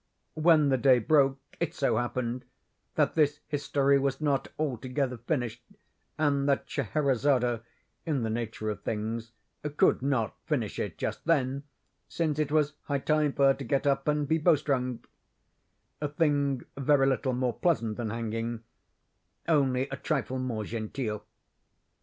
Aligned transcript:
When 0.33 0.69
the 0.69 0.79
day 0.79 0.97
broke, 0.97 1.39
it 1.59 1.75
so 1.75 1.97
happened 1.97 2.43
that 2.95 3.13
this 3.13 3.39
history 3.45 3.99
was 3.99 4.19
not 4.19 4.47
altogether 4.57 5.17
finished, 5.17 5.61
and 6.17 6.49
that 6.49 6.67
Scheherazade, 6.67 7.59
in 8.03 8.23
the 8.23 8.31
nature 8.31 8.71
of 8.71 8.81
things 8.81 9.31
could 9.77 10.01
not 10.01 10.35
finish 10.47 10.79
it 10.79 10.97
just 10.97 11.25
then, 11.25 11.65
since 12.07 12.39
it 12.39 12.51
was 12.51 12.73
high 12.85 12.97
time 12.97 13.33
for 13.33 13.45
her 13.49 13.53
to 13.53 13.63
get 13.63 13.85
up 13.85 14.07
and 14.07 14.27
be 14.27 14.39
bowstrung—a 14.39 16.07
thing 16.07 16.63
very 16.75 17.05
little 17.05 17.33
more 17.33 17.53
pleasant 17.53 17.97
than 17.97 18.09
hanging, 18.09 18.63
only 19.47 19.87
a 19.89 19.97
trifle 19.97 20.39
more 20.39 20.63
genteel! 20.63 21.23